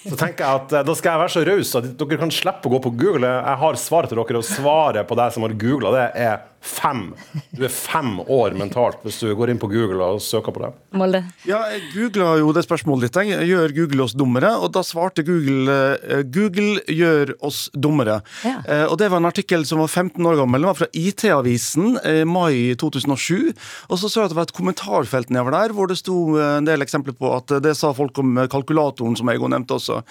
Så 0.03 0.17
tenker 0.19 0.43
jeg 0.43 0.59
at 0.59 0.73
Da 0.87 0.95
skal 0.97 1.13
jeg 1.13 1.21
være 1.21 1.31
så 1.31 1.43
raus 1.47 1.71
at 1.79 1.87
dere 1.99 2.19
kan 2.19 2.33
slippe 2.33 2.67
å 2.67 2.73
gå 2.73 2.81
på 2.83 2.91
Google. 2.99 3.29
Jeg 3.29 3.61
har 3.61 3.79
svaret 3.79 4.11
til 4.11 4.19
dere, 4.19 4.41
og 4.41 4.47
svaret 4.47 5.07
på 5.07 5.15
deg 5.19 5.35
som 5.35 5.45
har 5.45 5.55
googla 5.61 5.93
det, 5.95 6.07
er 6.19 6.41
fem. 6.61 7.13
Du 7.55 7.63
er 7.65 7.71
fem 7.73 8.19
år 8.25 8.55
mentalt 8.59 9.03
hvis 9.05 9.19
du 9.23 9.31
går 9.37 9.53
inn 9.53 9.61
på 9.61 9.69
Google 9.71 10.03
og 10.15 10.21
søker 10.23 10.53
på 10.55 10.63
det. 10.63 10.71
Molde. 10.99 11.21
Ja, 11.47 11.61
jeg 11.73 11.83
googla 11.93 12.33
jo 12.41 12.51
det 12.55 12.65
spørsmålet 12.65 13.09
ditt. 13.09 13.19
Jeg 13.29 13.49
gjør 13.49 13.75
Google 13.77 14.05
oss 14.05 14.15
dummere? 14.17 14.51
Og 14.59 14.71
da 14.75 14.83
svarte 14.85 15.23
Google 15.27 15.77
uh, 15.99 16.21
Google 16.27 16.83
gjør 16.89 17.33
oss 17.45 17.67
dummere. 17.73 18.19
Ja. 18.47 18.59
Uh, 18.65 18.85
og 18.91 18.97
det 19.01 19.09
var 19.11 19.21
en 19.21 19.29
artikkel 19.29 19.65
som 19.69 19.83
var 19.83 19.91
15 19.91 20.25
år 20.25 20.39
gammel. 20.41 20.63
Den 20.63 20.71
var 20.71 20.79
fra 20.79 20.89
IT-avisen 20.93 21.99
i 22.03 22.23
mai 22.27 22.75
2007. 22.79 23.53
Og 23.89 24.01
så 24.01 24.09
så 24.09 24.23
jeg 24.23 24.29
at 24.29 24.33
det 24.33 24.39
var 24.39 24.49
et 24.49 24.57
kommentarfelt 24.57 25.33
nedover 25.33 25.55
der 25.55 25.75
hvor 25.75 25.89
det 25.89 25.99
sto 25.99 26.17
en 26.39 26.67
del 26.67 26.83
eksempler 26.83 27.15
på 27.17 27.31
at 27.37 27.55
det 27.63 27.75
sa 27.77 27.93
folk 27.95 28.17
om 28.21 28.43
kalkulatoren, 28.51 29.15
som 29.17 29.29
jeg 29.31 29.41
nevnte 29.49 29.77
også. 29.77 30.01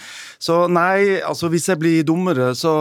Så 0.42 0.60
nei, 0.72 1.18
altså 1.26 1.50
hvis 1.52 1.68
jeg 1.70 1.80
blir 1.80 2.06
dummere, 2.06 2.52
så, 2.58 2.72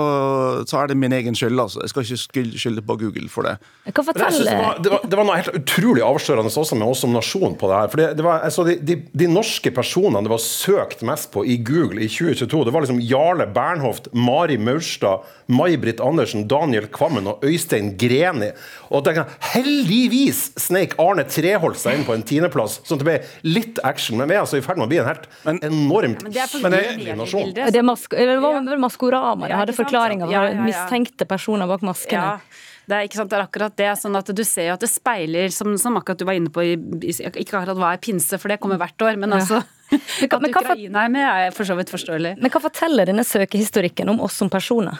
så 0.67 0.81
er 0.81 0.91
det 0.91 0.99
min 0.99 1.13
egen 1.13 1.35
skyld. 1.37 1.59
Altså. 1.59 1.83
Jeg 1.83 1.93
skal 1.93 2.05
ikke 2.05 2.59
skylde 2.61 2.85
på 2.85 2.97
Google 3.01 3.29
for 3.31 3.47
det. 3.47 3.56
Hva 3.87 4.03
forteller 4.03 4.49
det 4.49 4.55
var, 4.59 4.79
det, 4.83 4.89
var, 4.91 5.03
det 5.07 5.17
var, 5.17 5.27
noe 5.27 5.37
helt 5.39 5.57
utrolig 5.61 6.01
avslørende 6.03 6.51
også 6.51 6.75
med 6.75 6.89
oss 6.91 7.03
som 7.05 7.13
nasjon 7.15 7.55
på 7.59 7.69
det 7.71 7.77
her. 7.79 7.91
For 7.93 8.01
det, 8.01 8.07
det 8.19 8.25
var, 8.25 8.41
altså, 8.43 8.65
de, 8.67 8.75
de, 8.83 8.97
de, 9.15 9.29
norske 9.31 9.71
personene 9.71 10.23
det 10.25 10.31
var 10.33 10.41
søkt 10.43 11.03
mest 11.07 11.29
på 11.31 11.45
i 11.47 11.55
Google 11.63 12.03
i 12.03 12.09
2022, 12.11 12.65
det 12.67 12.73
var 12.75 12.83
liksom 12.83 12.99
Jarle 13.03 13.47
Bernhoft, 13.55 14.09
Mari 14.11 14.57
Maurstad, 14.59 15.23
May-Britt 15.47 16.03
Andersen, 16.03 16.47
Daniel 16.51 16.89
Kvammen 16.91 17.29
og 17.31 17.45
Øystein 17.47 17.93
Greni. 17.99 18.51
Og 18.91 19.05
tenker, 19.07 19.31
Heldigvis 19.53 20.49
sneik 20.59 20.97
Arne 20.99 21.23
Treholt 21.31 21.79
seg 21.79 21.99
inn 21.99 22.05
på 22.07 22.15
en 22.17 22.27
tiendeplass, 22.27 22.81
sånn 22.83 22.99
at 22.99 23.05
det 23.05 23.07
ble 23.07 23.51
litt 23.55 23.81
action. 23.87 24.19
Men 24.19 24.27
vi 24.27 24.35
er 24.35 24.43
altså 24.43 24.59
i 24.59 24.65
ferd 24.65 24.81
med 24.81 24.89
å 24.89 24.91
bli 24.91 25.01
en 25.03 25.11
helt 25.13 25.29
men, 25.47 25.63
enormt 25.69 26.27
nasjon. 26.27 27.53
Det, 27.55 27.83
mask 27.87 28.17
det 28.17 28.39
var 28.43 28.59
vel 28.59 28.81
Maskorama, 28.81 29.47
det 29.47 29.59
hadde 29.61 29.75
forklaringer 29.77 30.27
for 30.27 30.35
ja, 30.35 30.47
ja, 30.49 30.57
ja. 30.57 30.65
mistenkte 30.67 31.27
personer 31.29 31.69
bak 31.69 31.85
maskene. 31.87 32.39
Det 32.87 32.95
er, 32.95 33.07
ikke 33.07 33.19
sant, 33.19 33.31
det 33.31 33.35
er 33.35 33.43
akkurat 33.43 33.73
det. 33.75 33.89
sånn 33.99 34.15
at 34.15 34.29
Du 34.31 34.43
ser 34.47 34.69
jo 34.69 34.75
at 34.77 34.83
det 34.83 34.87
speiler, 34.87 35.49
som, 35.51 35.73
som 35.79 35.97
akkurat 35.99 36.21
du 36.21 36.27
var 36.27 36.37
inne 36.39 36.51
på, 36.53 36.63
i, 36.63 36.77
ikke 37.11 37.43
akkurat 37.43 37.75
hva 37.75 37.91
er 37.95 38.03
pinse, 38.03 38.39
for 38.39 38.51
det 38.51 38.61
kommer 38.63 38.79
hvert 38.79 39.03
år, 39.03 39.19
men 39.19 39.35
altså 39.35 39.59
ja. 39.63 40.27
At 40.27 40.47
Ukraina 40.47 41.03
er 41.03 41.11
med, 41.11 41.27
er 41.27 41.53
for 41.55 41.67
så 41.67 41.75
vidt 41.79 41.91
forståelig. 41.91 42.37
Men 42.39 42.51
hva 42.51 42.63
forteller 42.63 43.07
denne 43.07 43.23
søkehistorikken 43.27 44.11
om 44.11 44.23
oss 44.23 44.39
som 44.39 44.51
personer? 44.51 44.99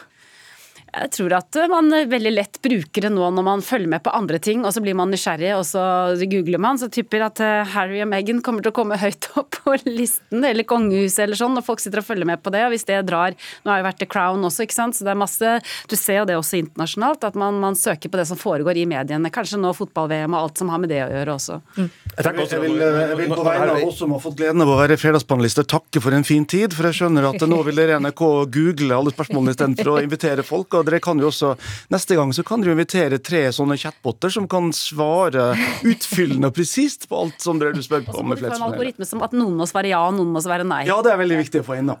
Jeg 0.88 1.10
tror 1.12 1.34
at 1.36 1.56
man 1.68 1.92
veldig 2.08 2.30
lett 2.32 2.58
bruker 2.64 3.04
det 3.04 3.10
nå 3.12 3.26
når 3.34 3.44
man 3.44 3.62
følger 3.64 3.90
med 3.92 4.02
på 4.04 4.12
andre 4.14 4.38
ting, 4.42 4.64
og 4.64 4.72
så 4.74 4.80
blir 4.82 4.96
man 4.96 5.12
nysgjerrig, 5.12 5.50
og 5.58 5.64
så 5.68 5.82
googler 6.30 6.60
man. 6.62 6.80
Så 6.80 6.88
tipper 6.92 7.26
at 7.26 7.42
eh, 7.44 7.74
Harry 7.74 8.00
og 8.02 8.08
Meghan 8.10 8.40
kommer 8.44 8.64
til 8.64 8.72
å 8.72 8.76
komme 8.76 8.98
høyt 9.00 9.28
opp 9.40 9.58
på 9.58 9.76
listen, 9.84 10.42
eller 10.44 10.66
kongehuset 10.68 11.26
eller 11.26 11.38
sånn, 11.38 11.58
og 11.60 11.66
folk 11.66 11.82
sitter 11.84 12.02
og 12.02 12.08
følger 12.08 12.28
med 12.28 12.42
på 12.42 12.52
det. 12.54 12.64
Og 12.66 12.74
hvis 12.74 12.86
det 12.88 13.02
drar 13.08 13.36
Nå 13.64 13.72
har 13.72 13.82
jo 13.82 13.86
vært 13.88 14.00
The 14.00 14.08
Crown 14.08 14.44
også, 14.46 14.64
ikke 14.64 14.76
sant, 14.76 14.96
så 14.96 15.04
det 15.06 15.12
er 15.12 15.18
masse 15.18 15.52
Du 15.90 15.94
ser 15.98 16.20
jo 16.20 16.26
det 16.28 16.36
også 16.38 16.58
internasjonalt, 16.60 17.26
at 17.28 17.36
man, 17.38 17.60
man 17.62 17.76
søker 17.78 18.10
på 18.10 18.20
det 18.20 18.26
som 18.30 18.40
foregår 18.40 18.80
i 18.80 18.86
mediene. 18.88 19.32
Kanskje 19.34 19.60
nå 19.60 19.74
fotball-VM 19.76 20.34
og 20.34 20.40
alt 20.40 20.62
som 20.62 20.72
har 20.72 20.80
med 20.82 20.92
det 20.92 21.02
å 21.04 21.10
gjøre 21.12 21.36
også. 21.36 21.60
Mm. 21.76 21.88
Jeg, 21.88 22.32
også, 22.32 22.56
jeg, 22.56 22.62
vil, 22.64 22.80
jeg, 22.82 23.18
vil, 23.20 23.34
på 23.34 23.46
vegne 23.46 23.74
av 23.74 23.84
oss 23.84 24.00
som 24.00 24.14
har 24.16 24.22
fått 24.24 24.38
gleden 24.40 24.64
av 24.64 24.72
å 24.72 24.78
være 24.80 24.98
fredagspanelister, 25.00 25.68
takke 25.68 26.02
for 26.02 26.16
en 26.16 26.26
fin 26.26 26.46
tid. 26.48 26.74
For 26.76 26.88
jeg 26.88 27.00
skjønner 27.02 27.28
at 27.30 27.44
nå 27.48 27.60
vil 27.66 27.82
dere 27.82 28.00
NRK 28.02 28.24
google 28.54 28.96
alle 28.96 29.14
spørsmålene 29.14 29.54
istedenfor 29.54 29.92
å 29.92 29.98
invitere 30.02 30.46
folk. 30.46 30.77
Og 30.80 30.88
dere 30.88 31.00
kan 31.04 31.18
jo 31.20 31.28
også, 31.30 31.54
Neste 31.92 32.16
gang 32.18 32.32
så 32.36 32.44
kan 32.46 32.62
dere 32.62 32.76
invitere 32.76 33.18
tre 33.22 33.44
sånne 33.54 33.76
chatboter 33.80 34.32
som 34.32 34.48
kan 34.50 34.70
svare 34.76 35.50
utfyllende 35.86 36.50
og 36.50 36.56
presist 36.56 37.08
på 37.10 37.18
alt 37.24 37.42
som 37.42 37.60
dere 37.60 37.76
spør 37.84 38.04
på. 38.06 38.16
Du 38.18 38.42
få 38.44 38.52
en 38.54 38.66
algoritme 38.70 39.08
som 39.08 39.22
at 39.24 39.34
noen 39.36 39.56
må 39.58 39.68
svare 39.68 39.92
ja, 39.92 40.00
og 40.06 40.16
noen 40.18 40.32
må 40.34 40.42
svare 40.44 40.66
nei. 40.68 40.84
Ja, 40.88 40.98
det 41.04 41.12
er 41.14 41.20
veldig 41.20 41.40
viktig 41.42 41.62
å 41.62 41.68
få 41.68 41.78
inn. 41.80 41.92
da. 41.92 41.98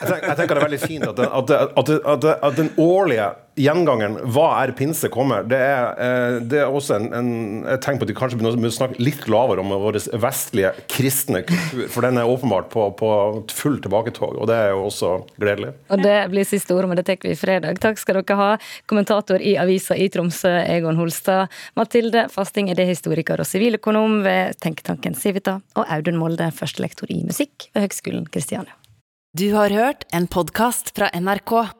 Jeg 0.00 0.08
tenker, 0.08 0.26
jeg 0.30 0.38
tenker 0.40 0.56
det 0.56 0.60
er 0.60 0.68
veldig 0.68 0.82
fint 0.82 1.08
at, 1.10 1.22
at, 1.26 1.94
at, 2.14 2.28
at 2.50 2.58
den 2.58 2.72
årlige 2.80 3.30
gjengangeren 3.60 4.18
'hva 4.24 4.48
er 4.62 4.72
pinse?' 4.76 5.10
kommer, 5.10 5.44
det 5.46 5.58
er, 5.58 5.84
eh, 5.98 6.38
det 6.40 6.60
er 6.62 6.70
også 6.70 6.96
en, 6.96 7.12
en, 7.12 7.30
et 7.68 7.82
tegn 7.84 7.98
på 7.98 8.06
at 8.06 8.10
de 8.10 8.16
kanskje 8.16 8.38
begynner 8.38 8.70
å 8.70 8.72
snakke 8.72 9.00
litt 9.02 9.26
lavere 9.28 9.62
om 9.62 9.70
vår 9.70 10.00
vestlige 10.20 10.72
kristne 10.88 11.42
kultur. 11.46 11.88
For 11.92 12.06
den 12.06 12.18
er 12.18 12.28
åpenbart 12.28 12.70
på, 12.72 12.86
på 12.96 13.10
full 13.52 13.80
tilbaketog, 13.82 14.38
og 14.40 14.50
det 14.50 14.56
er 14.56 14.72
jo 14.74 14.86
også 14.88 15.12
gledelig. 15.40 15.74
Og 15.90 16.02
det 16.04 16.16
blir 16.32 16.48
siste 16.48 16.74
ord, 16.76 16.88
men 16.88 17.00
det 17.00 17.06
tar 17.08 17.20
vi 17.22 17.34
i 17.34 17.38
fredag. 17.38 17.80
Takk 17.82 18.00
skal 18.00 18.20
dere 18.20 18.38
ha, 18.38 18.50
kommentator 18.90 19.42
i 19.42 19.56
avisa 19.60 19.96
i 19.98 20.08
Tromsø, 20.12 20.52
Egon 20.64 20.98
Holstad. 21.00 21.50
Mathilde 21.78 22.28
Fasting 22.32 22.70
er 22.70 22.78
det 22.78 22.88
historiker 22.90 23.40
og 23.40 23.48
siviløkonom 23.48 24.22
ved 24.26 24.60
tenketanken 24.62 25.18
Civita, 25.18 25.60
og 25.76 25.86
Audun 25.88 26.20
Molde, 26.20 26.50
førstelektor 26.54 27.10
i 27.10 27.22
musikk 27.26 27.70
ved 27.74 27.88
Høgskolen 27.88 28.28
Kristiania. 28.30 28.76
Du 29.36 29.52
har 29.54 29.70
hørt 29.70 30.08
en 30.10 30.26
podkast 30.26 30.90
fra 30.96 31.06
NRK. 31.14 31.79